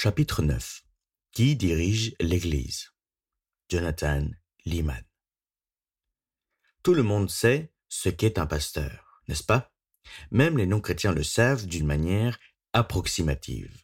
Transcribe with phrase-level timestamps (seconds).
[0.00, 0.84] Chapitre 9
[1.32, 2.92] Qui dirige l'Église?
[3.68, 4.28] Jonathan
[4.64, 5.02] Lehman
[6.84, 9.72] Tout le monde sait ce qu'est un pasteur, n'est-ce pas?
[10.30, 12.38] Même les non-chrétiens le savent d'une manière
[12.74, 13.76] approximative.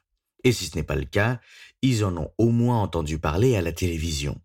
[0.45, 1.41] Et si ce n'est pas le cas,
[1.83, 4.41] ils en ont au moins entendu parler à la télévision.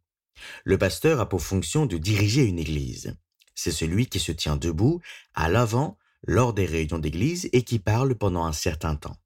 [0.64, 3.16] Le pasteur a pour fonction de diriger une église.
[3.54, 5.02] C'est celui qui se tient debout,
[5.36, 9.22] à l'avant, lors des réunions d'église et qui parle pendant un certain temps.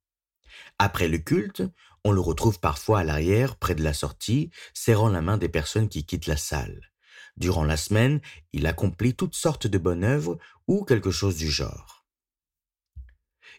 [0.77, 1.63] Après le culte,
[2.03, 5.89] on le retrouve parfois à l'arrière, près de la sortie, serrant la main des personnes
[5.89, 6.91] qui quittent la salle.
[7.37, 8.21] Durant la semaine,
[8.51, 12.05] il accomplit toutes sortes de bonnes œuvres ou quelque chose du genre.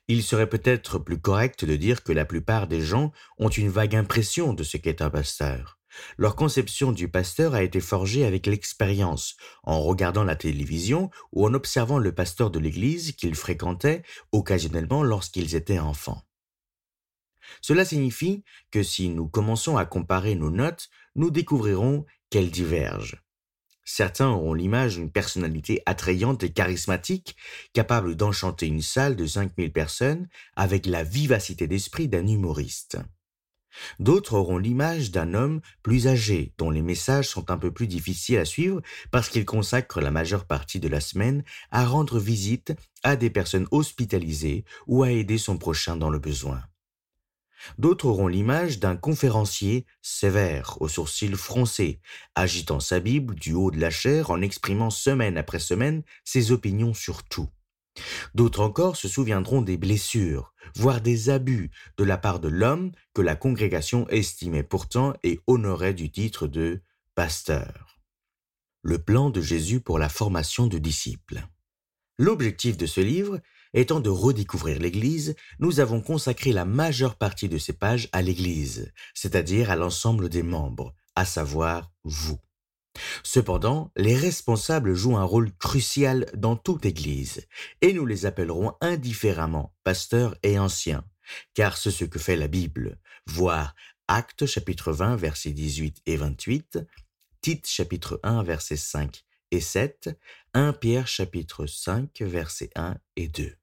[0.07, 3.97] Il serait peut-être plus correct de dire que la plupart des gens ont une vague
[3.97, 5.79] impression de ce qu'est un pasteur.
[6.19, 11.55] Leur conception du pasteur a été forgée avec l'expérience, en regardant la télévision ou en
[11.55, 14.03] observant le pasteur de l'église qu'ils fréquentaient
[14.33, 16.23] occasionnellement lorsqu'ils étaient enfants.
[17.61, 23.17] Cela signifie que si nous commençons à comparer nos notes, nous découvrirons qu'elles divergent.
[23.85, 27.37] Certains auront l'image d'une personnalité attrayante et charismatique,
[27.75, 32.99] capable d'enchanter une salle de 5000 personnes avec la vivacité d'esprit d'un humoriste.
[33.99, 38.39] D'autres auront l'image d'un homme plus âgé, dont les messages sont un peu plus difficiles
[38.39, 43.17] à suivre parce qu'il consacre la majeure partie de la semaine à rendre visite à
[43.17, 46.63] des personnes hospitalisées ou à aider son prochain dans le besoin.
[47.79, 52.01] D'autres auront l'image d'un conférencier sévère, aux sourcils froncés,
[52.35, 56.95] agitant sa Bible du haut de la chair en exprimant semaine après semaine ses opinions
[56.95, 57.49] sur tout.
[58.35, 63.23] D'autres encore se souviendront des blessures, voire des abus de la part de l'homme que
[63.23, 66.83] la congrégation estimait pourtant et honorait du titre de
[67.15, 68.01] pasteur.
[68.83, 71.47] Le plan de Jésus pour la formation de disciples.
[72.19, 73.41] L'objectif de ce livre
[73.75, 78.93] étant de redécouvrir l'Église, nous avons consacré la majeure partie de ces pages à l'Église,
[79.13, 82.39] c'est-à-dire à, l'ensemble des membres, à savoir vous.
[83.25, 87.47] Cependant, les responsables jouent un rôle crucial dans toute Église,
[87.81, 91.05] et nous les appellerons indifféremment pasteurs et anciens,
[91.55, 93.75] car c'est ce que fait la Bible, voir
[94.07, 96.79] Actes chapitre 20 versets 18 et 28,
[97.41, 100.11] Tite chapitre 1 versets 5 et 7,
[100.55, 103.55] 1 Pierre chapitre 5 versets 1 et 2.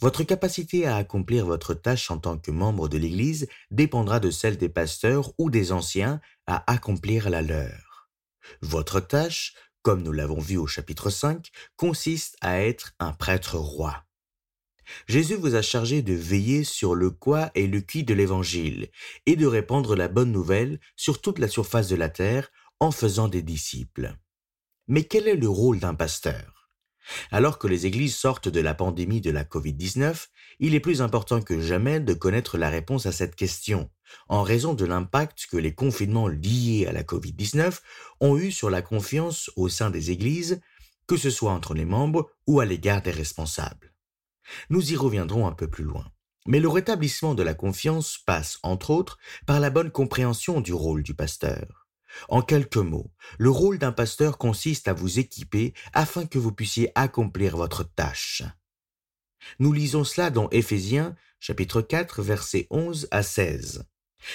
[0.00, 4.56] Votre capacité à accomplir votre tâche en tant que membre de l'Église dépendra de celle
[4.56, 8.10] des pasteurs ou des anciens à accomplir la leur.
[8.60, 14.04] Votre tâche, comme nous l'avons vu au chapitre 5, consiste à être un prêtre roi.
[15.08, 18.88] Jésus vous a chargé de veiller sur le quoi et le qui de l'Évangile
[19.26, 22.50] et de répandre la bonne nouvelle sur toute la surface de la terre
[22.80, 24.16] en faisant des disciples.
[24.88, 26.55] Mais quel est le rôle d'un pasteur?
[27.30, 30.28] Alors que les églises sortent de la pandémie de la Covid-19,
[30.60, 33.90] il est plus important que jamais de connaître la réponse à cette question,
[34.28, 37.80] en raison de l'impact que les confinements liés à la Covid-19
[38.20, 40.60] ont eu sur la confiance au sein des églises,
[41.06, 43.92] que ce soit entre les membres ou à l'égard des responsables.
[44.70, 46.04] Nous y reviendrons un peu plus loin.
[46.46, 51.02] Mais le rétablissement de la confiance passe, entre autres, par la bonne compréhension du rôle
[51.02, 51.85] du pasteur.
[52.28, 56.90] En quelques mots, le rôle d'un pasteur consiste à vous équiper afin que vous puissiez
[56.94, 58.42] accomplir votre tâche.
[59.58, 63.86] Nous lisons cela dans Éphésiens chapitre 4 versets 11 à 16.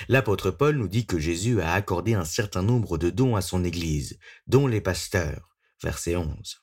[0.07, 3.63] L'apôtre Paul nous dit que Jésus a accordé un certain nombre de dons à son
[3.63, 5.49] Église, dont les pasteurs,
[5.81, 6.61] verset 11.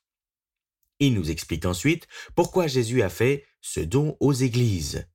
[1.01, 5.07] Il nous explique ensuite pourquoi Jésus a fait ce don aux Églises,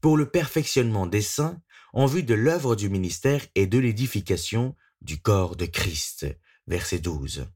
[0.00, 1.60] pour le perfectionnement des saints
[1.92, 6.26] en vue de l'œuvre du ministère et de l'édification du corps de Christ.
[6.66, 7.46] Verset 12.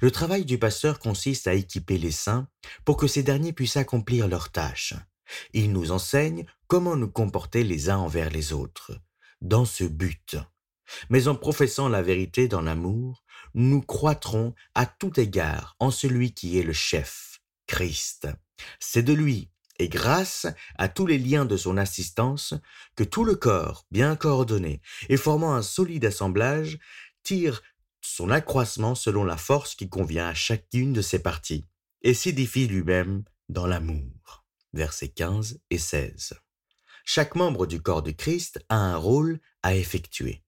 [0.00, 2.48] Le travail du pasteur consiste à équiper les saints
[2.84, 4.94] pour que ces derniers puissent accomplir leurs tâches.
[5.52, 8.92] Il nous enseigne comment nous comporter les uns envers les autres,
[9.40, 10.36] dans ce but.
[11.10, 13.24] Mais en professant la vérité dans l'amour,
[13.54, 18.28] nous croîtrons à tout égard en celui qui est le chef, Christ.
[18.78, 22.54] C'est de lui, et grâce à tous les liens de son assistance,
[22.94, 26.78] que tout le corps, bien coordonné et formant un solide assemblage,
[27.22, 27.62] tire
[28.00, 31.64] son accroissement selon la force qui convient à chacune de ses parties,
[32.02, 34.44] et s'édifie lui-même dans l'amour.
[34.72, 36.34] Versets 15 et 16.
[37.04, 40.42] Chaque membre du corps de Christ a un rôle à effectuer.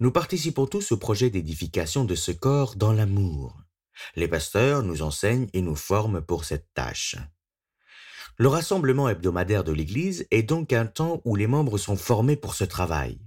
[0.00, 3.56] Nous participons tous au projet d'édification de ce corps dans l'amour.
[4.16, 7.16] Les pasteurs nous enseignent et nous forment pour cette tâche.
[8.38, 12.54] Le rassemblement hebdomadaire de l'Église est donc un temps où les membres sont formés pour
[12.54, 13.18] ce travail.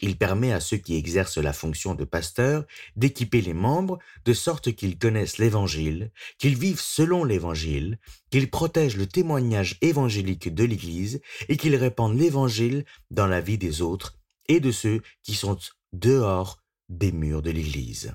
[0.00, 2.64] Il permet à ceux qui exercent la fonction de pasteur
[2.96, 7.98] d'équiper les membres de sorte qu'ils connaissent l'Évangile, qu'ils vivent selon l'Évangile,
[8.30, 13.82] qu'ils protègent le témoignage évangélique de l'Église et qu'ils répandent l'Évangile dans la vie des
[13.82, 14.18] autres
[14.48, 15.58] et de ceux qui sont
[15.92, 16.58] dehors
[16.88, 18.14] des murs de l'Église.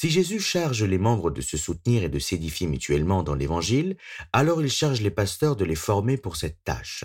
[0.00, 3.98] Si Jésus charge les membres de se soutenir et de s'édifier mutuellement dans l'Évangile,
[4.32, 7.04] alors il charge les pasteurs de les former pour cette tâche.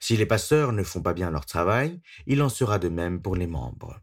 [0.00, 3.36] Si les pasteurs ne font pas bien leur travail, il en sera de même pour
[3.36, 4.00] les membres.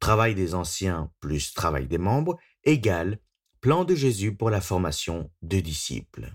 [0.00, 3.20] Travail des anciens plus travail des membres égale
[3.60, 6.32] plan de Jésus pour la formation de disciples.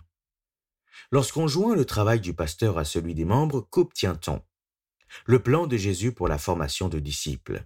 [1.12, 4.44] Lorsqu'on joint le travail du pasteur à celui des membres, qu'obtient-on?
[5.26, 7.66] Le plan de Jésus pour la formation de disciples.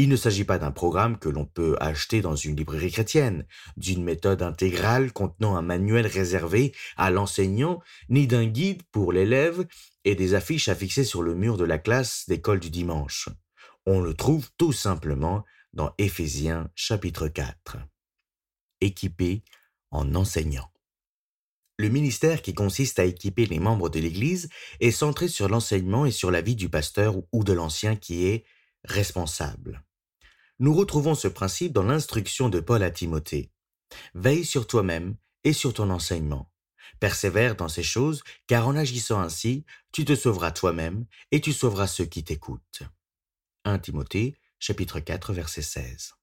[0.00, 3.44] Il ne s'agit pas d'un programme que l'on peut acheter dans une librairie chrétienne,
[3.76, 9.66] d'une méthode intégrale contenant un manuel réservé à l'enseignant, ni d'un guide pour l'élève
[10.04, 13.28] et des affiches à fixer sur le mur de la classe d'école du dimanche.
[13.86, 17.78] On le trouve tout simplement dans Éphésiens chapitre 4.
[18.80, 19.42] Équipé
[19.90, 20.70] en enseignant.
[21.76, 24.48] Le ministère qui consiste à équiper les membres de l'Église
[24.78, 28.44] est centré sur l'enseignement et sur la vie du pasteur ou de l'ancien qui est
[28.84, 29.82] responsable.
[30.60, 33.52] Nous retrouvons ce principe dans l'instruction de Paul à Timothée.
[34.14, 36.50] Veille sur toi-même et sur ton enseignement.
[36.98, 41.86] Persévère dans ces choses, car en agissant ainsi, tu te sauveras toi-même et tu sauveras
[41.86, 42.82] ceux qui t'écoutent.
[43.66, 46.14] 1 Timothée, chapitre 4, verset 16.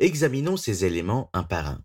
[0.00, 1.84] Examinons ces éléments un par un.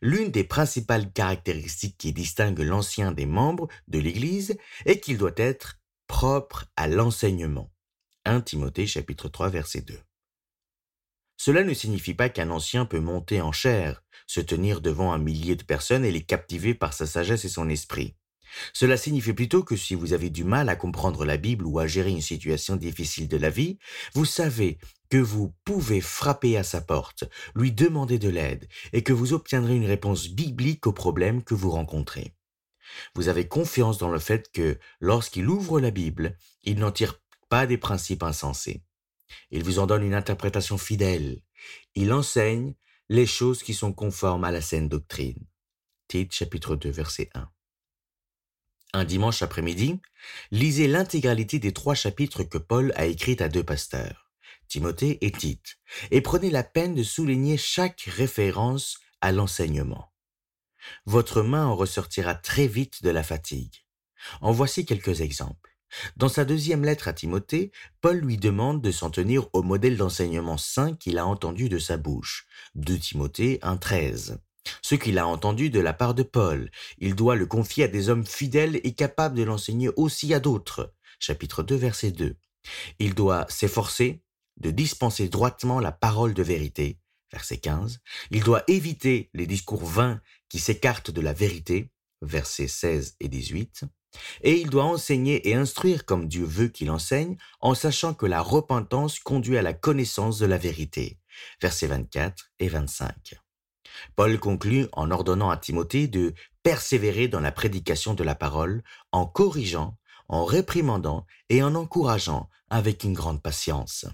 [0.00, 4.56] L'une des principales caractéristiques qui distingue l'ancien des membres de l'Église
[4.86, 7.70] est qu'il doit être propre à l'enseignement.
[8.24, 9.98] 1 Timothée chapitre 3 verset 2.
[11.36, 15.56] Cela ne signifie pas qu'un ancien peut monter en chair, se tenir devant un millier
[15.56, 18.16] de personnes et les captiver par sa sagesse et son esprit.
[18.72, 21.86] Cela signifie plutôt que si vous avez du mal à comprendre la Bible ou à
[21.86, 23.78] gérer une situation difficile de la vie,
[24.14, 24.78] vous savez
[25.10, 27.24] que vous pouvez frapper à sa porte,
[27.54, 31.70] lui demander de l'aide, et que vous obtiendrez une réponse biblique aux problèmes que vous
[31.70, 32.34] rencontrez.
[33.14, 37.66] Vous avez confiance dans le fait que, lorsqu'il ouvre la Bible, il n'en tire pas
[37.66, 38.82] des principes insensés.
[39.50, 41.40] Il vous en donne une interprétation fidèle.
[41.94, 42.74] Il enseigne
[43.08, 45.46] les choses qui sont conformes à la saine doctrine.
[46.08, 47.48] Tite chapitre 2 verset 1.
[48.92, 50.00] Un dimanche après-midi,
[50.50, 54.30] lisez l'intégralité des trois chapitres que Paul a écrits à deux pasteurs,
[54.68, 55.78] Timothée et Tite,
[56.10, 60.12] et prenez la peine de souligner chaque référence à l'enseignement.
[61.04, 63.84] Votre main en ressortira très vite de la fatigue.
[64.40, 65.75] En voici quelques exemples.
[66.16, 70.58] Dans sa deuxième lettre à Timothée, Paul lui demande de s'en tenir au modèle d'enseignement
[70.58, 72.46] saint qu'il a entendu de sa bouche.
[72.74, 74.38] 2 Timothée 1.13.
[74.82, 78.08] Ce qu'il a entendu de la part de Paul, il doit le confier à des
[78.08, 80.92] hommes fidèles et capables de l'enseigner aussi à d'autres.
[81.18, 82.36] Chapitre 2, verset 2.
[82.98, 84.22] Il doit s'efforcer
[84.58, 86.98] de dispenser droitement la parole de vérité.
[87.32, 88.00] Verset 15.
[88.30, 91.90] Il doit éviter les discours vains qui s'écartent de la vérité.
[92.22, 93.84] Versets 16 et 18
[94.42, 98.40] et il doit enseigner et instruire comme Dieu veut qu'il enseigne, en sachant que la
[98.40, 101.18] repentance conduit à la connaissance de la vérité.
[101.60, 103.34] Versets 24 et 25.
[104.14, 108.82] Paul conclut en ordonnant à Timothée de persévérer dans la prédication de la parole,
[109.12, 109.96] en corrigeant,
[110.28, 114.06] en réprimandant et en encourageant avec une grande patience.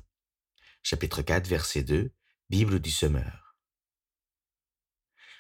[0.83, 2.11] Chapitre 4, verset 2,
[2.51, 3.57] Bible du Semeur.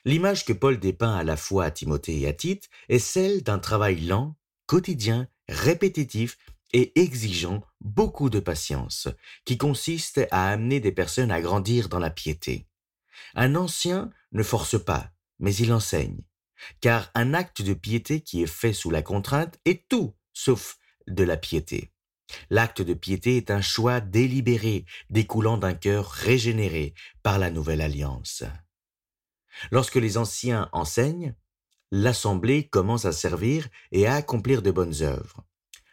[0.04, 3.58] L'image que Paul dépeint à la fois à Timothée et à Tite est celle d'un
[3.58, 4.36] travail lent,
[4.72, 6.38] quotidien, répétitif
[6.72, 9.06] et exigeant beaucoup de patience,
[9.44, 12.66] qui consiste à amener des personnes à grandir dans la piété.
[13.34, 16.22] Un ancien ne force pas, mais il enseigne,
[16.80, 21.22] car un acte de piété qui est fait sous la contrainte est tout sauf de
[21.22, 21.92] la piété.
[22.48, 28.42] L'acte de piété est un choix délibéré découlant d'un cœur régénéré par la nouvelle alliance.
[29.70, 31.34] Lorsque les anciens enseignent,
[31.92, 35.44] l'Assemblée commence à servir et à accomplir de bonnes œuvres.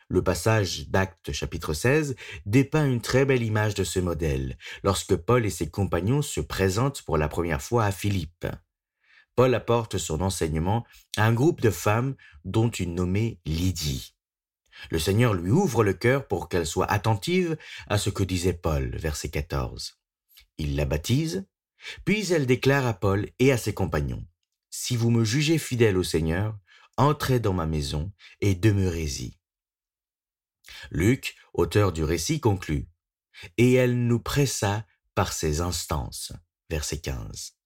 [0.07, 2.15] Le passage d'Actes chapitre 16
[2.45, 7.01] dépeint une très belle image de ce modèle, lorsque Paul et ses compagnons se présentent
[7.01, 8.47] pour la première fois à Philippe.
[9.35, 10.85] Paul apporte son enseignement
[11.17, 12.15] à un groupe de femmes
[12.45, 14.15] dont une nommée Lydie.
[14.91, 18.95] Le Seigneur lui ouvre le cœur pour qu'elle soit attentive à ce que disait Paul,
[18.95, 19.99] verset 14.
[20.57, 21.45] Il la baptise,
[22.05, 24.25] puis elle déclare à Paul et à ses compagnons,
[24.79, 26.57] si vous me jugez fidèle au Seigneur,
[26.95, 29.37] entrez dans ma maison et demeurez-y.
[30.89, 32.87] Luc, auteur du récit, conclut
[33.57, 36.31] Et elle nous pressa par ses instances.
[36.69, 37.57] Verset 15.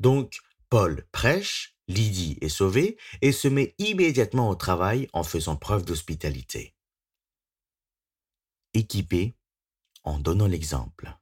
[0.00, 5.84] Donc, Paul prêche, Lydie est sauvée et se met immédiatement au travail en faisant preuve
[5.84, 6.74] d'hospitalité.
[8.74, 9.36] Équipé
[10.02, 11.16] en donnant l'exemple.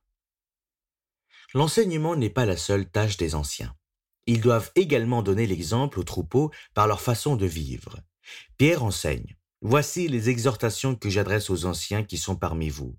[1.52, 3.76] L'enseignement n'est pas la seule tâche des anciens.
[4.26, 8.00] Ils doivent également donner l'exemple aux troupeaux par leur façon de vivre.
[8.56, 9.36] Pierre enseigne.
[9.60, 12.96] Voici les exhortations que j'adresse aux anciens qui sont parmi vous.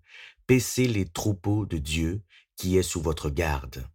[0.48, 2.24] Paissez les troupeaux de Dieu
[2.55, 3.88] qui est sous votre garde.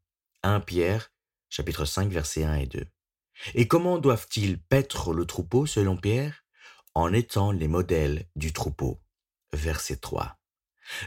[0.43, 1.13] 1 Pierre,
[1.49, 2.87] chapitre 5, versets 1 et 2.
[3.55, 6.45] Et comment doivent-ils paître le troupeau selon Pierre?
[6.95, 9.01] En étant les modèles du troupeau.
[9.53, 10.37] Verset 3.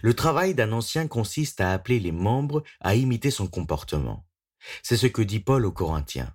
[0.02, 4.26] Le travail d'un ancien consiste à appeler les membres à imiter son comportement.
[4.82, 6.34] C'est ce que dit Paul aux Corinthiens.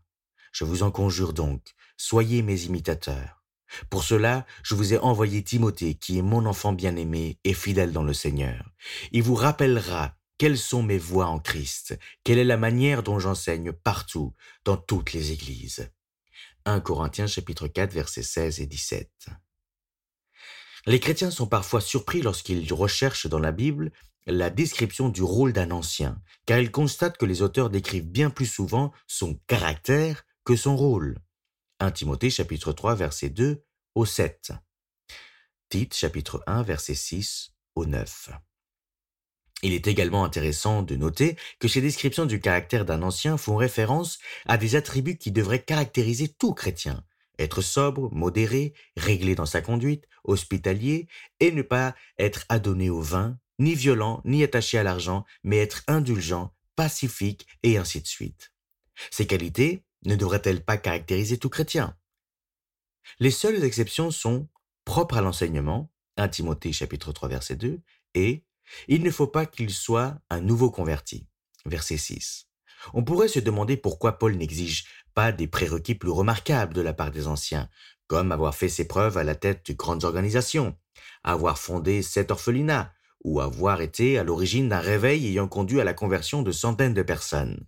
[0.53, 1.63] Je vous en conjure donc,
[1.97, 3.45] soyez mes imitateurs.
[3.91, 8.03] Pour cela, je vous ai envoyé Timothée, qui est mon enfant bien-aimé et fidèle dans
[8.03, 8.71] le Seigneur.
[9.13, 13.73] Il vous rappellera quelles sont mes voies en Christ, quelle est la manière dont j'enseigne
[13.73, 15.91] partout, dans toutes les églises.
[16.65, 19.11] 1 Corinthiens chapitre 4 versets 16 et 17.
[20.87, 23.93] Les chrétiens sont parfois surpris lorsqu'ils recherchent dans la Bible
[24.27, 28.47] la description du rôle d'un ancien, car ils constatent que les auteurs décrivent bien plus
[28.47, 31.19] souvent son caractère que son rôle.
[31.81, 34.53] 1 Timothée chapitre 3 verset 2 au 7.
[35.69, 38.31] Tite chapitre 1 verset 6 au 9.
[39.63, 44.19] Il est également intéressant de noter que ces descriptions du caractère d'un ancien font référence
[44.47, 47.05] à des attributs qui devraient caractériser tout chrétien.
[47.39, 51.09] Être sobre, modéré, réglé dans sa conduite, hospitalier,
[51.41, 55.83] et ne pas être adonné au vin, ni violent, ni attaché à l'argent, mais être
[55.87, 58.53] indulgent, pacifique, et ainsi de suite.
[59.11, 61.97] Ces qualités ne devraient-elles pas caractériser tout chrétien?
[63.21, 64.49] Les seules exceptions sont
[64.85, 67.81] propres à l'enseignement, 1 Timothée chapitre 3 verset 2,
[68.15, 68.45] et
[68.87, 71.27] il ne faut pas qu'il soit un nouveau converti.
[71.65, 72.49] Verset 6.
[72.95, 77.11] On pourrait se demander pourquoi Paul n'exige pas des prérequis plus remarquables de la part
[77.11, 77.69] des anciens,
[78.07, 80.77] comme avoir fait ses preuves à la tête de grandes organisations,
[81.25, 82.93] avoir fondé sept orphelinats,
[83.25, 87.03] ou avoir été à l'origine d'un réveil ayant conduit à la conversion de centaines de
[87.03, 87.67] personnes.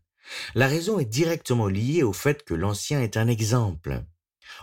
[0.55, 4.05] La raison est directement liée au fait que l'ancien est un exemple.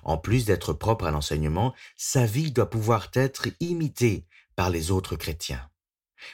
[0.04, 5.16] En plus d'être propre à l'enseignement, sa vie doit pouvoir être imitée par les autres
[5.16, 5.70] chrétiens.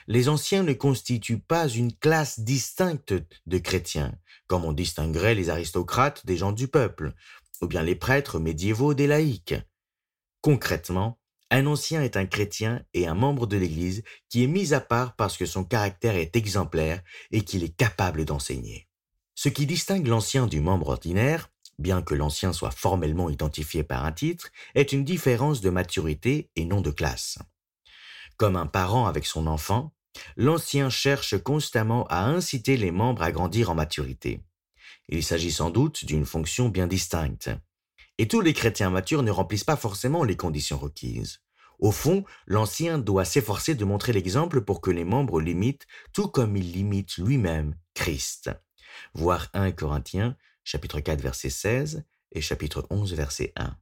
[0.08, 3.14] Les anciens ne constituent pas une classe distincte
[3.46, 4.14] de chrétiens,
[4.48, 7.14] comme on distinguerait les aristocrates des gens du peuple,
[7.62, 9.56] ou bien les prêtres médiévaux des laïcs.
[10.42, 14.82] Concrètement, un ancien est un chrétien et un membre de l'Église qui est mis à
[14.82, 18.88] part parce que son caractère est exemplaire et qu'il est capable d'enseigner.
[19.36, 24.12] Ce qui distingue l'ancien du membre ordinaire, bien que l'ancien soit formellement identifié par un
[24.12, 27.40] titre, est une différence de maturité et non de classe.
[28.44, 29.94] Comme un parent avec son enfant,
[30.36, 34.42] l'ancien cherche constamment à inciter les membres à grandir en maturité.
[35.08, 37.50] Il s'agit sans doute d'une fonction bien distincte.
[38.18, 41.40] Et tous les chrétiens matures ne remplissent pas forcément les conditions requises.
[41.80, 46.58] Au fond, l'ancien doit s'efforcer de montrer l'exemple pour que les membres l'imitent, tout comme
[46.58, 48.52] il limite lui-même Christ.
[49.14, 50.36] Voir 1 Corinthiens,
[50.66, 53.78] chapitre 4, verset 16 et chapitre 11, verset 1.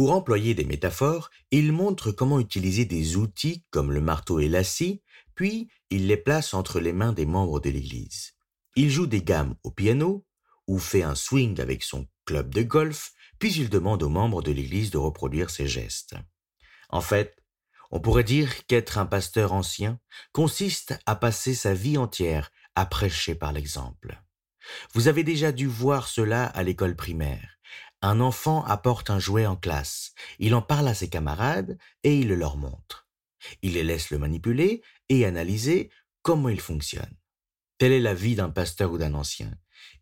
[0.00, 4.64] Pour employer des métaphores, il montre comment utiliser des outils comme le marteau et la
[4.64, 5.02] scie,
[5.34, 8.32] puis il les place entre les mains des membres de l'Église.
[8.76, 10.24] Il joue des gammes au piano,
[10.66, 14.52] ou fait un swing avec son club de golf, puis il demande aux membres de
[14.52, 16.14] l'Église de reproduire ses gestes.
[16.88, 17.36] En fait,
[17.90, 20.00] on pourrait dire qu'être un pasteur ancien
[20.32, 24.18] consiste à passer sa vie entière à prêcher par l'exemple.
[24.94, 27.59] Vous avez déjà dû voir cela à l'école primaire.
[28.02, 32.28] Un enfant apporte un jouet en classe, il en parle à ses camarades et il
[32.28, 33.06] le leur montre.
[33.62, 35.90] Il les laisse le manipuler et analyser
[36.22, 37.14] comment il fonctionne.
[37.78, 39.50] Telle est la vie d'un pasteur ou d'un ancien.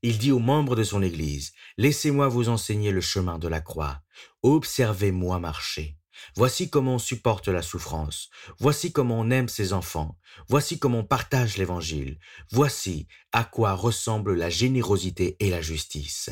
[0.03, 4.03] Il dit aux membres de son Église, Laissez-moi vous enseigner le chemin de la croix,
[4.43, 5.98] observez-moi marcher.
[6.37, 8.31] Voici comment on supporte la souffrance.
[8.59, 10.19] Voici comment on aime ses enfants.
[10.49, 12.19] Voici comment on partage l'Évangile.
[12.51, 16.31] Voici à quoi ressemble la générosité et la justice.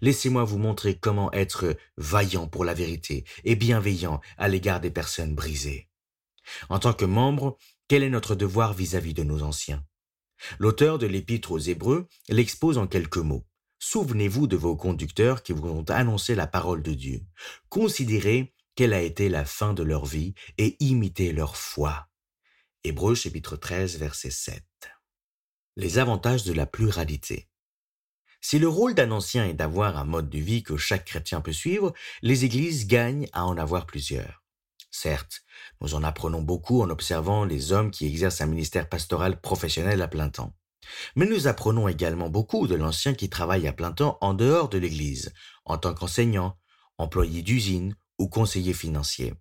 [0.00, 5.34] Laissez-moi vous montrer comment être vaillant pour la vérité et bienveillant à l'égard des personnes
[5.34, 5.88] brisées.
[6.68, 7.56] En tant que membre,
[7.88, 9.84] quel est notre devoir vis-à-vis de nos anciens?
[10.58, 13.46] L'auteur de l'Épître aux Hébreux l'expose en quelques mots.
[13.78, 17.22] Souvenez-vous de vos conducteurs qui vous ont annoncé la parole de Dieu.
[17.68, 22.08] Considérez quelle a été la fin de leur vie et imitez leur foi.
[22.84, 24.62] Hébreux chapitre 13 verset 7.
[25.76, 27.48] Les avantages de la pluralité.
[28.42, 31.54] Si le rôle d'un ancien est d'avoir un mode de vie que chaque chrétien peut
[31.54, 34.44] suivre, les églises gagnent à en avoir plusieurs.
[34.90, 35.42] Certes,
[35.80, 40.08] nous en apprenons beaucoup en observant les hommes qui exercent un ministère pastoral professionnel à
[40.08, 40.54] plein temps.
[41.16, 44.78] Mais nous apprenons également beaucoup de l'ancien qui travaille à plein temps en dehors de
[44.78, 45.32] l'Église,
[45.64, 46.58] en tant qu'enseignant,
[46.98, 49.34] employé d'usine ou conseiller financier.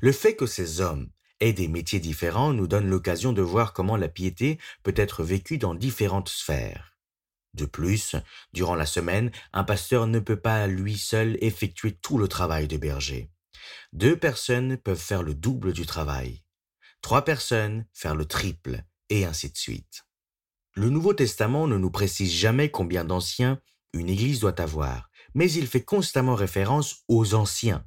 [0.00, 1.08] Le fait que ces hommes
[1.40, 5.58] et des métiers différents nous donnent l'occasion de voir comment la piété peut être vécue
[5.58, 6.98] dans différentes sphères.
[7.54, 8.14] De plus,
[8.52, 12.76] durant la semaine, un pasteur ne peut pas lui seul effectuer tout le travail de
[12.76, 13.30] berger.
[13.92, 16.44] Deux personnes peuvent faire le double du travail.
[17.02, 20.04] Trois personnes faire le triple, et ainsi de suite.
[20.74, 23.60] Le Nouveau Testament ne nous précise jamais combien d'anciens
[23.92, 27.84] une Église doit avoir, mais il fait constamment référence aux anciens,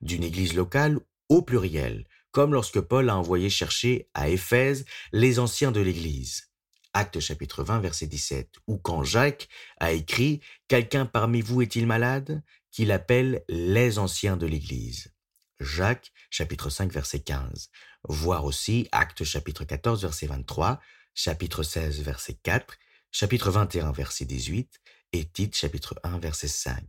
[0.00, 5.72] d'une Église locale au pluriel, comme lorsque Paul a envoyé chercher à Éphèse les anciens
[5.72, 6.48] de l'Église.
[6.92, 12.42] Acte chapitre 20 verset 17, ou quand Jacques a écrit Quelqu'un parmi vous est-il malade?
[12.70, 15.12] qu'il appelle les anciens de l'Église.
[15.58, 17.70] Jacques chapitre 5 verset 15.
[18.08, 20.80] Voir aussi Acte chapitre 14 verset 23,
[21.14, 22.78] chapitre 16, verset 4,
[23.10, 24.80] chapitre 21, verset 18,
[25.12, 26.82] et Tite, chapitre 1, verset 5.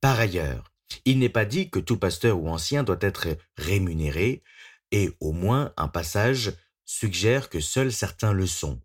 [0.00, 0.72] Par ailleurs,
[1.04, 4.42] il n'est pas dit que tout pasteur ou ancien doit être rémunéré,
[4.90, 6.52] et au moins un passage
[6.84, 8.80] suggère que seuls certains le sont.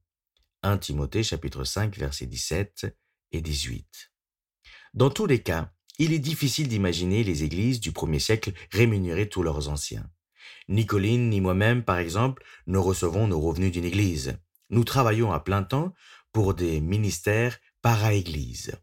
[0.64, 2.96] 1 Timothée chapitre 5 verset 17
[3.32, 4.12] et 18.
[4.94, 9.44] Dans tous les cas, il est difficile d'imaginer les églises du premier siècle rémunérer tous
[9.44, 10.10] leurs anciens.
[10.68, 14.38] Ni Colline ni moi-même, par exemple, ne recevons nos revenus d'une église.
[14.70, 15.94] Nous travaillons à plein temps
[16.32, 18.74] pour des ministères para-église.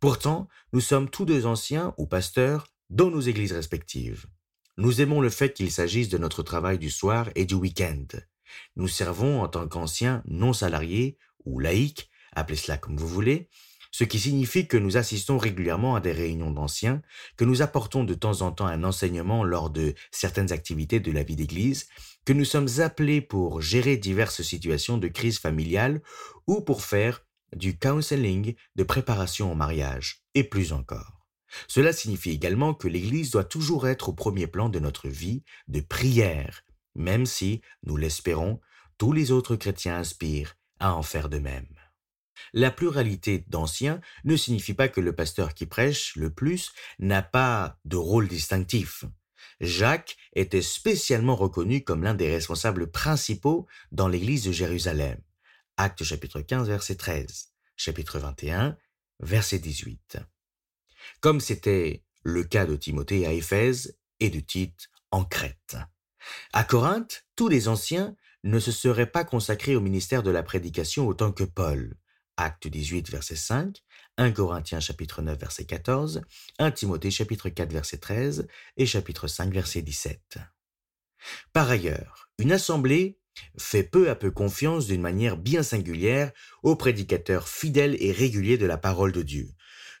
[0.00, 4.26] Pourtant, nous sommes tous deux anciens ou pasteurs dans nos églises respectives.
[4.76, 8.06] Nous aimons le fait qu'il s'agisse de notre travail du soir et du week-end.
[8.76, 13.48] Nous servons en tant qu'anciens non salariés ou laïcs, appelez cela comme vous voulez,
[13.90, 17.02] ce qui signifie que nous assistons régulièrement à des réunions d'anciens,
[17.36, 21.22] que nous apportons de temps en temps un enseignement lors de certaines activités de la
[21.22, 21.88] vie d'Église,
[22.24, 26.02] que nous sommes appelés pour gérer diverses situations de crise familiale
[26.46, 27.24] ou pour faire
[27.54, 31.26] du counseling de préparation au mariage, et plus encore.
[31.66, 35.80] Cela signifie également que l'Église doit toujours être au premier plan de notre vie de
[35.80, 36.62] prière,
[36.94, 38.60] même si, nous l'espérons,
[38.98, 41.68] tous les autres chrétiens aspirent à en faire de même.
[42.52, 47.78] La pluralité d'anciens ne signifie pas que le pasteur qui prêche le plus n'a pas
[47.84, 49.04] de rôle distinctif.
[49.60, 55.20] Jacques était spécialement reconnu comme l'un des responsables principaux dans l'église de Jérusalem.
[55.80, 58.76] Acte chapitre 15 verset 13, chapitre 21
[59.20, 60.18] verset 18.
[61.20, 65.76] Comme c'était le cas de Timothée à Éphèse et de Tite en Crète.
[66.52, 71.06] À Corinthe, tous les anciens ne se seraient pas consacrés au ministère de la prédication
[71.06, 71.94] autant que Paul.
[72.36, 73.80] Acte 18, verset 5,
[74.16, 76.22] 1 Corinthiens chapitre 9, verset 14,
[76.58, 80.38] 1 Timothée chapitre 4, verset 13 et chapitre 5, verset 17.
[81.52, 83.17] Par ailleurs, une assemblée
[83.58, 88.66] fait peu à peu confiance d'une manière bien singulière aux prédicateurs fidèles et réguliers de
[88.66, 89.50] la parole de Dieu,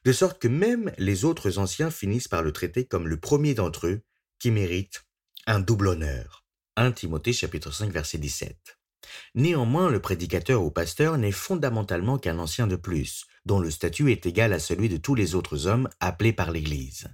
[0.04, 3.86] de sorte que même les autres anciens finissent par le traiter comme le premier d'entre
[3.86, 4.02] eux
[4.38, 5.04] qui mérite
[5.46, 6.44] un double honneur.
[6.76, 8.78] 1 Timothée chapitre 5 verset 17.
[9.34, 14.26] Néanmoins, le prédicateur ou pasteur n'est fondamentalement qu'un ancien de plus, dont le statut est
[14.26, 17.08] égal à celui de tous les autres hommes appelés par l'Église.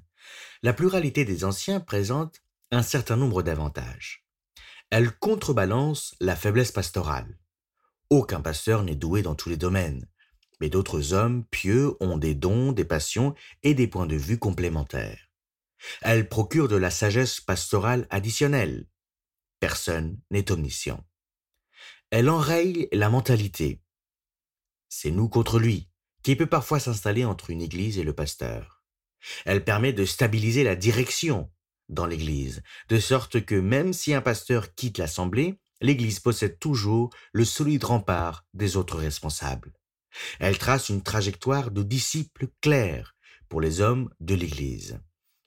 [0.63, 4.24] La pluralité des anciens présente un certain nombre d'avantages.
[4.91, 7.39] Elle contrebalance la faiblesse pastorale.
[8.11, 10.07] Aucun pasteur n'est doué dans tous les domaines,
[10.61, 15.31] mais d'autres hommes pieux ont des dons, des passions et des points de vue complémentaires.
[16.03, 18.87] Elle procure de la sagesse pastorale additionnelle.
[19.61, 21.05] Personne n'est omniscient.
[22.11, 23.83] Elle enraye la mentalité.
[24.89, 25.89] C'est nous contre lui,
[26.23, 28.85] qui peut parfois s'installer entre une église et le pasteur.
[29.45, 31.51] Elle permet de stabiliser la direction
[31.89, 37.45] dans l'église, de sorte que même si un pasteur quitte l'assemblée, l'église possède toujours le
[37.45, 39.73] solide rempart des autres responsables.
[40.39, 43.15] Elle trace une trajectoire de disciples clairs
[43.49, 45.01] pour les hommes de l'église.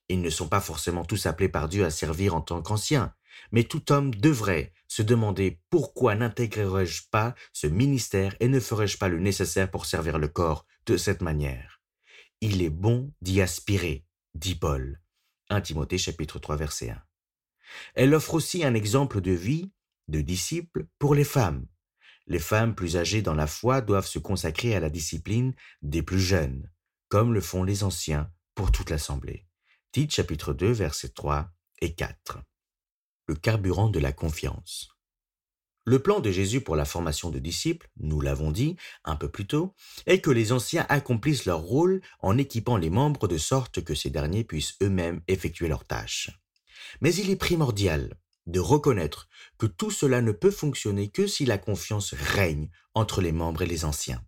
[0.10, 3.14] Ils ne sont pas forcément tous appelés par Dieu à servir en tant qu'anciens,
[3.52, 9.10] mais tout homme devrait se demander pourquoi n'intégrerais-je pas ce ministère et ne ferais-je pas
[9.10, 11.82] le nécessaire pour servir le corps de cette manière.
[12.42, 15.02] Il est bon d'y aspirer, dit Paul.
[15.50, 17.04] 1 Timothée chapitre 3 verset 1.
[17.96, 19.72] Elle offre aussi un exemple de vie,
[20.08, 21.68] de disciple, pour les femmes.
[22.26, 26.20] Les femmes plus âgées dans la foi doivent se consacrer à la discipline des plus
[26.20, 26.70] jeunes,
[27.10, 29.46] comme le font les anciens pour toute l'assemblée.
[29.92, 31.50] Tite chapitre 2 verset 3
[31.82, 32.40] et 4
[33.28, 34.97] le carburant de la confiance.
[35.88, 39.48] Le plan de Jésus pour la formation de disciples, nous l'avons dit un peu plus
[39.48, 39.74] tôt,
[40.06, 44.10] est que les anciens accomplissent leur rôle en équipant les membres de sorte que ces
[44.10, 46.30] derniers puissent eux-mêmes effectuer leurs tâches.
[47.00, 51.58] Mais il est primordial de reconnaître que tout cela ne peut fonctionner que si la
[51.58, 54.22] confiance règne entre les membres et les anciens.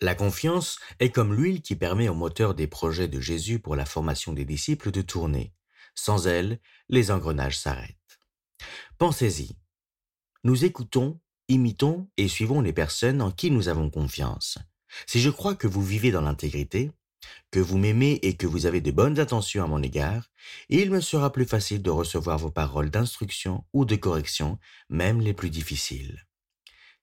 [0.00, 3.86] La confiance est comme l'huile qui permet au moteur des projets de Jésus pour la
[3.86, 5.54] formation des disciples de tourner.
[5.94, 8.18] Sans elle, les engrenages s'arrêtent.
[8.98, 9.56] Pensez-y.
[10.46, 14.58] Nous écoutons, imitons et suivons les personnes en qui nous avons confiance.
[15.08, 16.92] Si je crois que vous vivez dans l'intégrité,
[17.50, 20.30] que vous m'aimez et que vous avez de bonnes intentions à mon égard,
[20.68, 25.34] il me sera plus facile de recevoir vos paroles d'instruction ou de correction, même les
[25.34, 26.28] plus difficiles.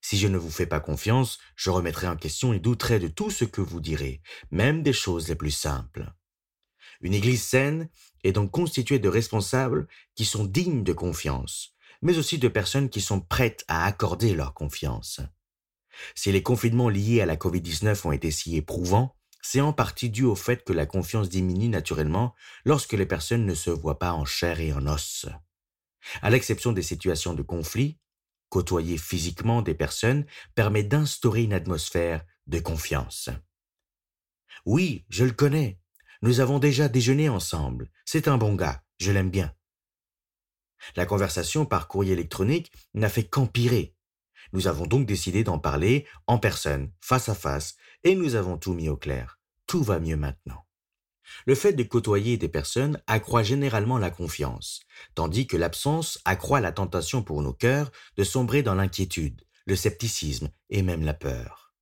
[0.00, 3.30] Si je ne vous fais pas confiance, je remettrai en question et douterai de tout
[3.30, 6.10] ce que vous direz, même des choses les plus simples.
[7.02, 7.90] Une Église saine
[8.22, 11.73] est donc constituée de responsables qui sont dignes de confiance,
[12.04, 15.20] mais aussi de personnes qui sont prêtes à accorder leur confiance.
[16.14, 20.24] Si les confinements liés à la COVID-19 ont été si éprouvants, c'est en partie dû
[20.24, 24.24] au fait que la confiance diminue naturellement lorsque les personnes ne se voient pas en
[24.24, 25.26] chair et en os.
[26.22, 27.98] À l'exception des situations de conflit,
[28.50, 33.30] côtoyer physiquement des personnes permet d'instaurer une atmosphère de confiance.
[34.66, 35.78] Oui, je le connais.
[36.22, 37.90] Nous avons déjà déjeuné ensemble.
[38.04, 38.82] C'est un bon gars.
[38.98, 39.54] Je l'aime bien.
[40.96, 43.94] La conversation par courrier électronique n'a fait qu'empirer.
[44.52, 48.74] Nous avons donc décidé d'en parler en personne, face à face, et nous avons tout
[48.74, 49.38] mis au clair.
[49.66, 50.64] Tout va mieux maintenant.
[51.46, 54.80] Le fait de côtoyer des personnes accroît généralement la confiance,
[55.14, 60.50] tandis que l'absence accroît la tentation pour nos cœurs de sombrer dans l'inquiétude, le scepticisme
[60.70, 61.72] et même la peur.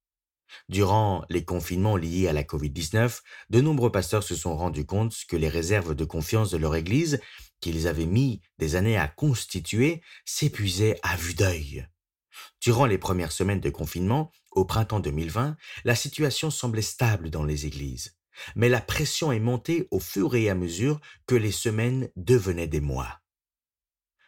[0.68, 5.36] Durant les confinements liés à la COVID-19, de nombreux pasteurs se sont rendus compte que
[5.36, 7.20] les réserves de confiance de leur Église,
[7.62, 11.88] qu'ils avaient mis des années à constituer, s'épuisaient à vue d'œil.
[12.60, 17.64] Durant les premières semaines de confinement, au printemps 2020, la situation semblait stable dans les
[17.64, 18.18] églises.
[18.56, 22.80] Mais la pression est montée au fur et à mesure que les semaines devenaient des
[22.80, 23.20] mois.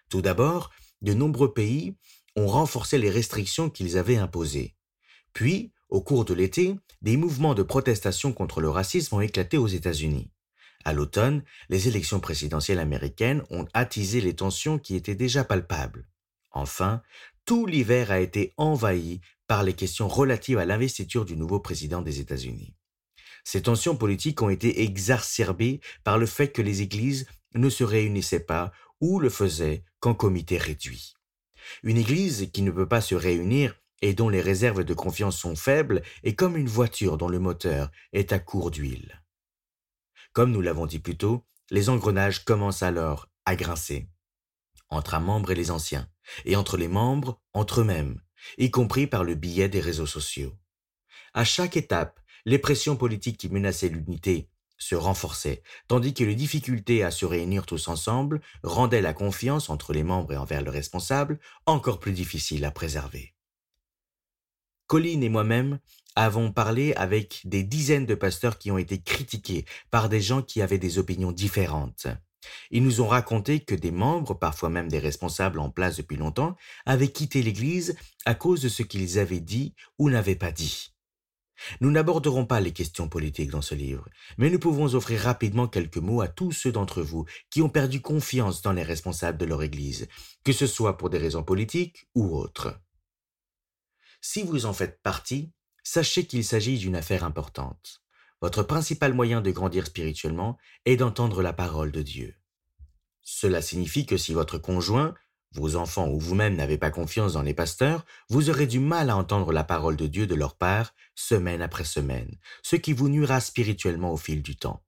[0.08, 0.70] Tout d'abord,
[1.02, 1.96] de nombreux pays
[2.36, 4.76] ont renforcé les restrictions qu'ils avaient imposées.
[5.32, 9.66] Puis, au cours de l'été, des mouvements de protestation contre le racisme ont éclaté aux
[9.66, 10.30] États-Unis.
[10.84, 16.06] À l'automne, les élections présidentielles américaines ont attisé les tensions qui étaient déjà palpables.
[16.52, 17.02] Enfin,
[17.46, 22.20] tout l'hiver a été envahi par les questions relatives à l'investiture du nouveau président des
[22.20, 22.74] États-Unis.
[23.44, 28.40] Ces tensions politiques ont été exacerbées par le fait que les églises ne se réunissaient
[28.40, 31.14] pas ou le faisaient qu'en comité réduit.
[31.82, 35.56] Une église qui ne peut pas se réunir et dont les réserves de confiance sont
[35.56, 39.23] faibles est comme une voiture dont le moteur est à court d'huile.
[40.34, 44.08] Comme nous l'avons dit plus tôt, les engrenages commencent alors à grincer.
[44.90, 46.08] Entre un membre et les anciens,
[46.44, 48.20] et entre les membres, entre eux-mêmes,
[48.58, 50.52] y compris par le biais des réseaux sociaux.
[51.34, 57.04] À chaque étape, les pressions politiques qui menaçaient l'unité se renforçaient, tandis que les difficultés
[57.04, 61.38] à se réunir tous ensemble rendaient la confiance entre les membres et envers le responsable
[61.64, 63.33] encore plus difficile à préserver.
[64.94, 65.80] Colline et moi-même
[66.14, 70.62] avons parlé avec des dizaines de pasteurs qui ont été critiqués par des gens qui
[70.62, 72.06] avaient des opinions différentes.
[72.70, 76.54] Ils nous ont raconté que des membres, parfois même des responsables en place depuis longtemps,
[76.86, 80.94] avaient quitté l'Église à cause de ce qu'ils avaient dit ou n'avaient pas dit.
[81.80, 85.96] Nous n'aborderons pas les questions politiques dans ce livre, mais nous pouvons offrir rapidement quelques
[85.96, 89.64] mots à tous ceux d'entre vous qui ont perdu confiance dans les responsables de leur
[89.64, 90.06] Église,
[90.44, 92.78] que ce soit pour des raisons politiques ou autres.
[94.26, 98.02] Si vous en faites partie, sachez qu'il s'agit d'une affaire importante.
[98.40, 100.56] Votre principal moyen de grandir spirituellement
[100.86, 102.34] est d'entendre la parole de Dieu.
[103.20, 105.12] Cela signifie que si votre conjoint,
[105.52, 109.16] vos enfants ou vous-même n'avez pas confiance dans les pasteurs, vous aurez du mal à
[109.18, 113.42] entendre la parole de Dieu de leur part, semaine après semaine, ce qui vous nuira
[113.42, 114.82] spirituellement au fil du temps.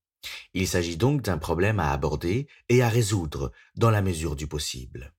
[0.55, 5.13] Il s'agit donc d'un problème à aborder et à résoudre dans la mesure du possible.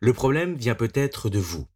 [0.00, 1.68] Le problème vient peut-être de vous,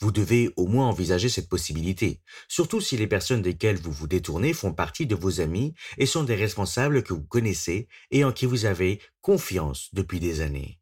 [0.00, 4.52] vous devez au moins envisager cette possibilité, surtout si les personnes desquelles vous vous détournez
[4.52, 8.46] font partie de vos amis et sont des responsables que vous connaissez et en qui
[8.46, 10.80] vous avez confiance depuis des années.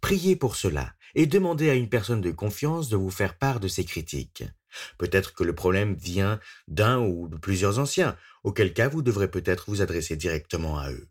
[0.00, 3.68] Priez pour cela et demandez à une personne de confiance de vous faire part de
[3.68, 4.44] ses critiques.
[4.98, 9.64] Peut-être que le problème vient d'un ou de plusieurs anciens, auquel cas vous devrez peut-être
[9.68, 11.08] vous adresser directement à eux.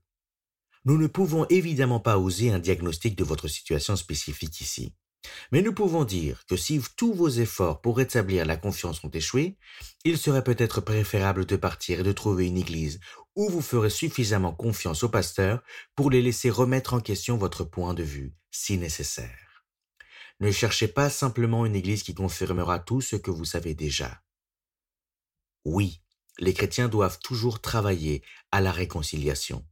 [0.86, 4.94] Nous ne pouvons évidemment pas oser un diagnostic de votre situation spécifique ici.
[5.52, 9.58] Mais nous pouvons dire que si tous vos efforts pour rétablir la confiance ont échoué,
[10.06, 13.00] il serait peut-être préférable de partir et de trouver une église
[13.36, 15.62] où vous ferez suffisamment confiance au pasteur
[15.96, 19.66] pour les laisser remettre en question votre point de vue, si nécessaire.
[20.40, 24.22] Ne cherchez pas simplement une église qui confirmera tout ce que vous savez déjà.
[25.66, 26.02] Oui,
[26.38, 29.66] les chrétiens doivent toujours travailler à la réconciliation.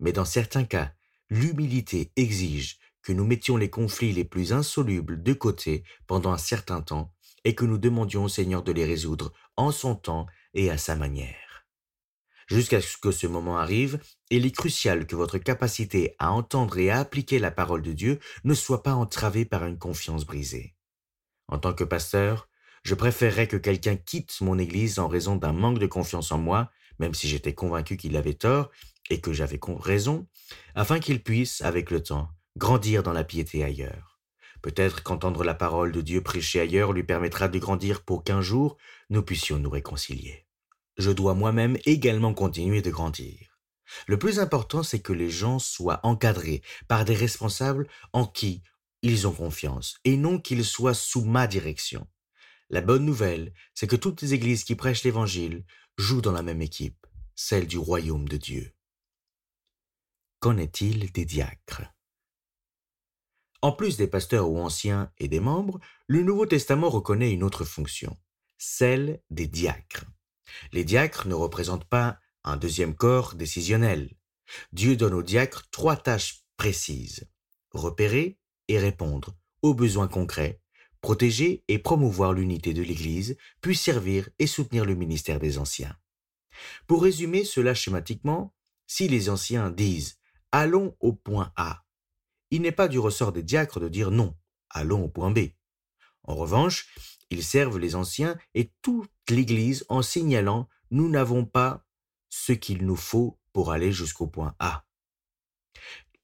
[0.00, 0.92] Mais dans certains cas,
[1.30, 6.80] l'humilité exige que nous mettions les conflits les plus insolubles de côté pendant un certain
[6.80, 7.12] temps
[7.44, 10.96] et que nous demandions au Seigneur de les résoudre en son temps et à sa
[10.96, 11.66] manière.
[12.46, 16.90] Jusqu'à ce que ce moment arrive, il est crucial que votre capacité à entendre et
[16.90, 20.74] à appliquer la parole de Dieu ne soit pas entravée par une confiance brisée.
[21.48, 22.48] En tant que pasteur,
[22.82, 26.70] je préférerais que quelqu'un quitte mon Église en raison d'un manque de confiance en moi,
[26.98, 28.70] même si j'étais convaincu qu'il avait tort
[29.10, 30.26] et que j'avais raison,
[30.74, 34.20] afin qu'il puisse, avec le temps, grandir dans la piété ailleurs.
[34.62, 38.76] Peut-être qu'entendre la parole de Dieu prêcher ailleurs lui permettra de grandir pour qu'un jour
[39.10, 40.46] nous puissions nous réconcilier.
[40.96, 43.58] Je dois moi-même également continuer de grandir.
[44.06, 48.62] Le plus important, c'est que les gens soient encadrés par des responsables en qui
[49.02, 52.08] ils ont confiance, et non qu'ils soient sous ma direction.
[52.70, 55.66] La bonne nouvelle, c'est que toutes les églises qui prêchent l'Évangile
[55.98, 58.72] jouent dans la même équipe, celle du royaume de Dieu.
[60.40, 61.93] Qu'en est-il des diacres?
[63.64, 67.64] En plus des pasteurs ou anciens et des membres, le Nouveau Testament reconnaît une autre
[67.64, 68.14] fonction,
[68.58, 70.04] celle des diacres.
[70.72, 74.10] Les diacres ne représentent pas un deuxième corps décisionnel.
[74.74, 77.26] Dieu donne aux diacres trois tâches précises.
[77.70, 80.60] Repérer et répondre aux besoins concrets,
[81.00, 85.96] protéger et promouvoir l'unité de l'Église, puis servir et soutenir le ministère des anciens.
[86.86, 88.54] Pour résumer cela schématiquement,
[88.86, 90.18] si les anciens disent
[90.52, 91.83] Allons au point A,
[92.54, 94.36] il n'est pas du ressort des diacres de dire non,
[94.70, 95.40] allons au point B.
[96.22, 96.86] En revanche,
[97.30, 101.84] ils servent les anciens et toute l'Église en signalant Nous n'avons pas
[102.30, 104.86] ce qu'il nous faut pour aller jusqu'au point A.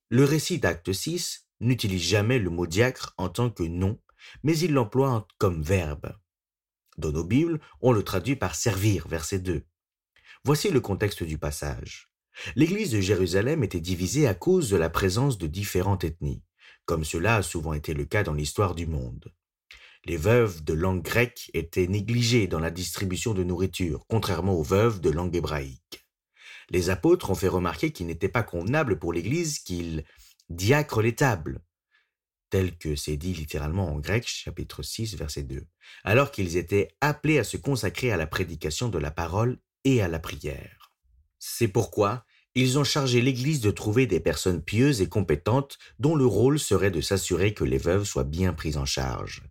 [0.08, 4.00] Le récit d'acte 6 n'utilise jamais le mot diacre en tant que nom,
[4.44, 6.16] mais il l'emploie comme verbe.
[6.96, 9.64] Dans nos Bibles, on le traduit par servir, verset 2.
[10.44, 12.09] Voici le contexte du passage.
[12.56, 16.42] L'église de Jérusalem était divisée à cause de la présence de différentes ethnies,
[16.86, 19.32] comme cela a souvent été le cas dans l'histoire du monde.
[20.06, 25.00] Les veuves de langue grecque étaient négligées dans la distribution de nourriture, contrairement aux veuves
[25.00, 26.06] de langue hébraïque.
[26.70, 30.04] Les apôtres ont fait remarquer qu'il n'était pas convenable pour l'Église qu'ils
[30.48, 31.60] diacrent les tables,
[32.48, 35.66] tel que c'est dit littéralement en grec, chapitre 6, verset 2,
[36.04, 40.08] alors qu'ils étaient appelés à se consacrer à la prédication de la parole et à
[40.08, 40.79] la prière.
[41.40, 42.24] C'est pourquoi
[42.54, 46.90] ils ont chargé l'Église de trouver des personnes pieuses et compétentes dont le rôle serait
[46.90, 49.42] de s'assurer que les veuves soient bien prises en charge.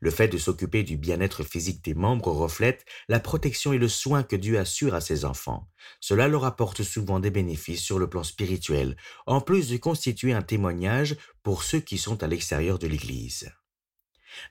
[0.00, 4.22] Le fait de s'occuper du bien-être physique des membres reflète la protection et le soin
[4.22, 5.68] que Dieu assure à ses enfants.
[6.00, 10.42] Cela leur apporte souvent des bénéfices sur le plan spirituel, en plus de constituer un
[10.42, 13.50] témoignage pour ceux qui sont à l'extérieur de l'Église.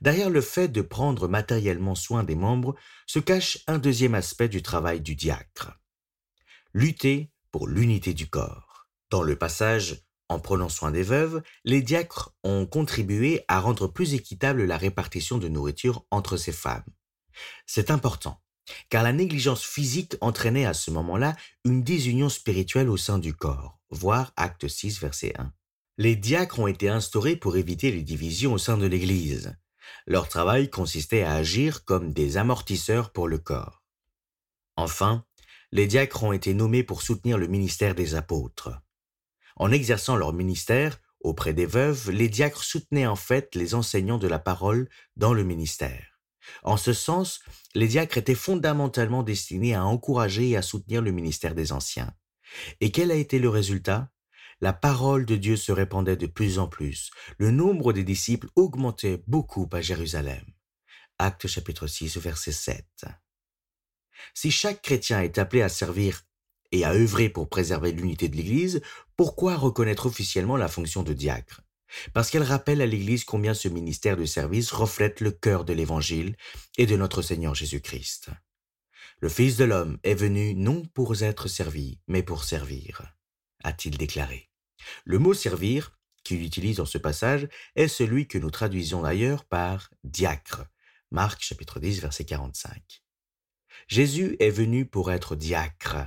[0.02, 2.76] Derrière le fait de prendre matériellement soin des membres
[3.06, 5.80] se cache un deuxième aspect du travail du diacre.
[6.76, 8.88] Lutter pour l'unité du corps.
[9.10, 14.14] Dans le passage en prenant soin des veuves, les diacres ont contribué à rendre plus
[14.14, 16.86] équitable la répartition de nourriture entre ces femmes.
[17.66, 18.40] C'est important,
[18.90, 23.80] car la négligence physique entraînait à ce moment-là une désunion spirituelle au sein du corps,
[23.90, 25.52] voir Acte 6, verset 1.
[25.98, 29.58] Les diacres ont été instaurés pour éviter les divisions au sein de l'Église.
[30.06, 33.84] Leur travail consistait à agir comme des amortisseurs pour le corps.
[34.76, 35.26] Enfin,
[35.72, 38.82] les diacres ont été nommés pour soutenir le ministère des apôtres.
[39.56, 44.28] En exerçant leur ministère auprès des veuves, les diacres soutenaient en fait les enseignants de
[44.28, 46.20] la parole dans le ministère.
[46.64, 47.42] En ce sens,
[47.76, 52.14] les diacres étaient fondamentalement destinés à encourager et à soutenir le ministère des anciens.
[52.82, 54.10] Et quel a été le résultat?
[54.62, 57.12] La parole de Dieu se répandait de plus en plus.
[57.38, 60.44] Le nombre des disciples augmentait beaucoup à Jérusalem.
[61.18, 62.86] Acte chapitre 6, verset 7.
[64.34, 66.24] Si chaque chrétien est appelé à servir
[66.72, 68.82] et à œuvrer pour préserver l'unité de l'Église,
[69.16, 71.62] pourquoi reconnaître officiellement la fonction de diacre?
[72.14, 76.36] Parce qu'elle rappelle à l'Église combien ce ministère de service reflète le cœur de l'Évangile
[76.78, 78.30] et de notre Seigneur Jésus-Christ.
[79.22, 83.02] Le Fils de l'homme est venu non pour être servi, mais pour servir,
[83.64, 84.50] a-t-il déclaré.
[85.04, 89.90] Le mot servir, qu'il utilise dans ce passage, est celui que nous traduisons d'ailleurs par
[90.04, 90.66] diacre.
[91.12, 93.02] Marc chapitre 10 verset 45.
[93.90, 95.98] Jésus est venu pour être diacre,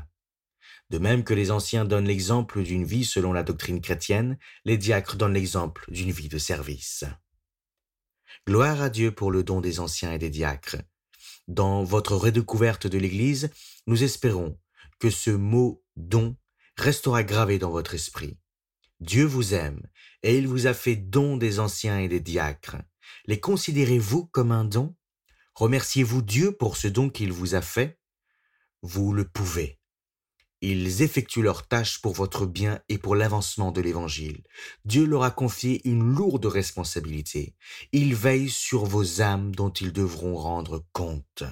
[0.90, 5.16] de même que les anciens donnent l'exemple d'une vie selon la doctrine chrétienne, les diacres
[5.16, 7.02] donnent l'exemple d'une vie de service.
[8.46, 10.76] Gloire à Dieu pour le don des anciens et des diacres.
[11.48, 13.50] Dans votre redécouverte de l'Église,
[13.88, 14.60] nous espérons
[15.00, 16.36] que ce mot don
[16.76, 18.38] restera gravé dans votre esprit.
[19.00, 19.82] Dieu vous aime
[20.22, 22.76] et il vous a fait don des anciens et des diacres.
[23.26, 24.94] Les considérez-vous comme un don?
[25.54, 27.98] Remerciez-vous Dieu pour ce don qu'il vous a fait?
[28.82, 29.78] Vous le pouvez.
[30.62, 34.44] Ils effectuent leurs tâches pour votre bien et pour l'avancement de l'Évangile.
[34.84, 37.56] Dieu leur a confié une lourde responsabilité.
[37.90, 41.42] Ils veillent sur vos âmes dont ils devront rendre compte.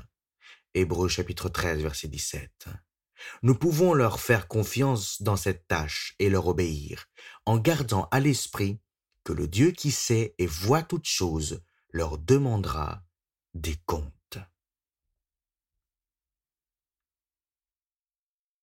[0.75, 2.69] Hébreux chapitre 13 verset 17.
[3.43, 7.07] Nous pouvons leur faire confiance dans cette tâche et leur obéir,
[7.45, 8.79] en gardant à l'esprit
[9.25, 13.03] que le Dieu qui sait et voit toutes choses leur demandera
[13.55, 14.11] des.